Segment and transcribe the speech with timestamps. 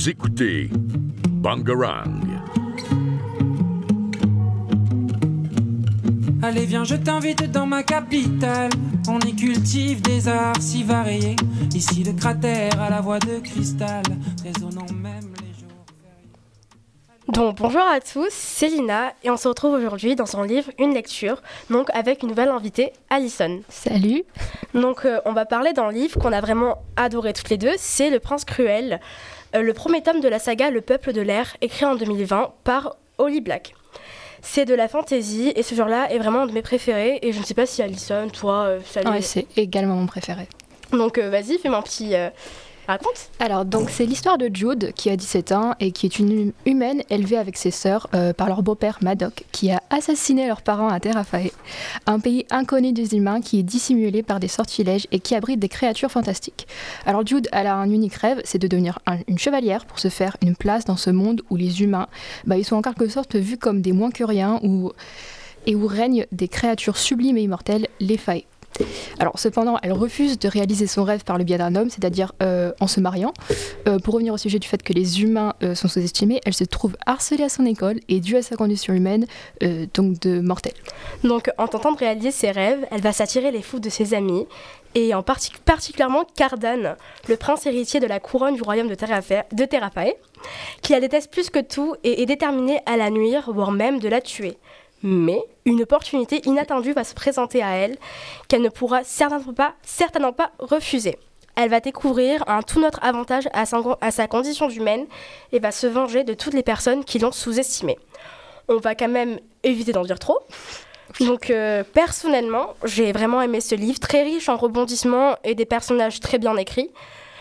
[0.00, 0.70] Vous écoutez
[1.28, 2.22] Bangarang.
[6.42, 8.70] Allez viens je t'invite dans ma capitale
[9.08, 11.36] On y cultive des arts si variés
[11.74, 14.02] Ici le cratère à la voix de cristal
[14.42, 16.30] Résonnant même les jours fériés
[17.28, 20.94] Donc bonjour à tous, c'est Lina et on se retrouve aujourd'hui dans son livre Une
[20.94, 23.60] lecture, donc avec une nouvelle invitée, Alison.
[23.68, 24.24] Salut.
[24.72, 28.08] Donc euh, on va parler d'un livre qu'on a vraiment adoré toutes les deux, c'est
[28.08, 28.98] Le Prince Cruel,
[29.54, 33.40] le premier tome de la saga Le Peuple de l'air, écrit en 2020 par Holly
[33.40, 33.74] Black.
[34.42, 37.40] C'est de la fantasy et ce genre-là est vraiment un de mes préférés et je
[37.40, 39.02] ne sais pas si Alison, toi, euh, ça.
[39.10, 40.48] Ouais, c'est également mon préféré.
[40.92, 42.14] Donc euh, vas-y, fais-moi un petit...
[42.14, 42.30] euh,
[43.38, 46.52] Alors, donc, c'est l'histoire de Jude, qui a 17 ans et qui est une hum-
[46.66, 50.88] humaine élevée avec ses sœurs euh, par leur beau-père Madoc, qui a assassiné leurs parents
[50.88, 51.50] à Terrafae,
[52.06, 55.68] un pays inconnu des humains qui est dissimulé par des sortilèges et qui abrite des
[55.68, 56.66] créatures fantastiques.
[57.06, 60.08] Alors, Jude, elle a un unique rêve, c'est de devenir un- une chevalière pour se
[60.08, 62.08] faire une place dans ce monde où les humains,
[62.46, 64.60] bah, ils sont en quelque sorte vus comme des moins que rien,
[65.66, 68.44] et où règnent des créatures sublimes et immortelles, les failles.
[69.18, 72.72] Alors cependant, elle refuse de réaliser son rêve par le biais d'un homme, c'est-à-dire euh,
[72.80, 73.34] en se mariant.
[73.86, 76.64] Euh, pour revenir au sujet du fait que les humains euh, sont sous-estimés, elle se
[76.64, 79.26] trouve harcelée à son école et due à sa condition humaine,
[79.94, 80.72] donc de mortelle.
[81.24, 84.46] Donc, en tentant de réaliser ses rêves, elle va s'attirer les fous de ses amis,
[84.94, 86.96] et en partic- particulièrement Cardan,
[87.28, 90.14] le prince héritier de la couronne du royaume de Terrafae,
[90.82, 94.08] qui la déteste plus que tout et est déterminé à la nuire, voire même de
[94.08, 94.56] la tuer.
[95.02, 97.96] Mais une opportunité inattendue va se présenter à elle,
[98.48, 101.16] qu'elle ne pourra certainement pas, refuser.
[101.56, 105.06] Elle va découvrir un tout autre avantage à sa, à sa condition humaine
[105.52, 107.98] et va se venger de toutes les personnes qui l'ont sous-estimée.
[108.68, 110.38] On va quand même éviter d'en dire trop.
[111.18, 116.20] Donc euh, personnellement, j'ai vraiment aimé ce livre, très riche en rebondissements et des personnages
[116.20, 116.90] très bien écrits.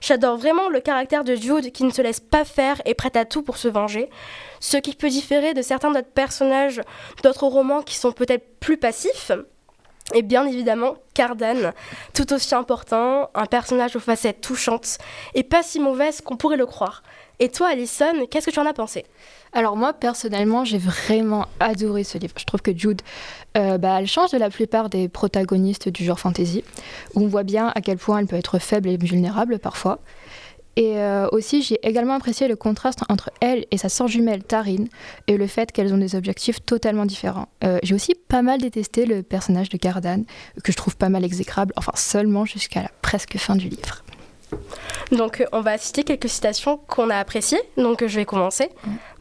[0.00, 3.24] J'adore vraiment le caractère de Jude qui ne se laisse pas faire et prête à
[3.24, 4.10] tout pour se venger.
[4.60, 6.80] Ce qui peut différer de certains d'autres personnages
[7.22, 9.32] d'autres romans qui sont peut-être plus passifs.
[10.12, 11.72] Et bien évidemment, Cardan,
[12.12, 14.98] tout aussi important, un personnage aux facettes touchantes
[15.34, 17.02] et pas si mauvaise qu'on pourrait le croire.
[17.40, 19.04] Et toi, Alison, qu'est-ce que tu en as pensé?
[19.52, 22.34] Alors moi, personnellement, j'ai vraiment adoré ce livre.
[22.36, 23.02] Je trouve que Jude,
[23.56, 26.64] euh, bah, elle change de la plupart des protagonistes du genre fantasy,
[27.14, 30.00] où on voit bien à quel point elle peut être faible et vulnérable parfois.
[30.76, 34.88] Et euh, aussi, j'ai également apprécié le contraste entre elle et sa sœur jumelle Tarine,
[35.28, 37.48] et le fait qu'elles ont des objectifs totalement différents.
[37.62, 40.24] Euh, j'ai aussi pas mal détesté le personnage de Cardan,
[40.62, 44.03] que je trouve pas mal exécrable, enfin seulement jusqu'à la presque fin du livre.
[45.12, 47.60] Donc, euh, on va citer quelques citations qu'on a appréciées.
[47.76, 48.70] Donc, euh, je vais commencer.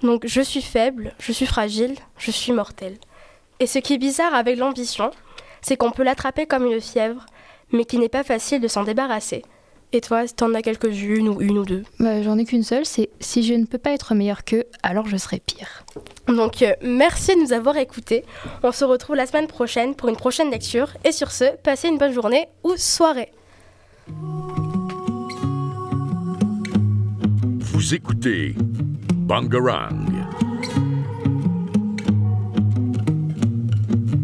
[0.01, 2.97] Donc, je suis faible, je suis fragile, je suis mortel.
[3.59, 5.11] Et ce qui est bizarre avec l'ambition,
[5.61, 7.25] c'est qu'on peut l'attraper comme une fièvre,
[7.71, 9.43] mais qu'il n'est pas facile de s'en débarrasser.
[9.95, 11.83] Et toi, t'en as quelques-unes ou une ou deux?
[11.99, 15.07] Bah, J'en ai qu'une seule, c'est si je ne peux pas être meilleure qu'eux, alors
[15.07, 15.85] je serai pire.
[16.27, 18.25] Donc, euh, merci de nous avoir écoutés.
[18.63, 20.89] On se retrouve la semaine prochaine pour une prochaine lecture.
[21.03, 23.31] Et sur ce, passez une bonne journée ou soirée.
[27.91, 28.55] Écoutez
[29.13, 30.07] Bangarang.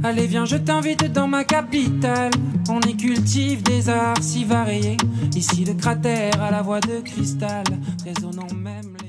[0.01, 2.31] Allez viens je t'invite dans ma capitale.
[2.69, 4.97] On y cultive des arts si variés.
[5.35, 7.65] Ici le cratère à la voix de cristal.
[8.05, 9.08] Résonnant même les